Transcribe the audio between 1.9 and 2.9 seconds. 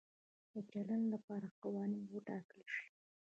وټاکل شي.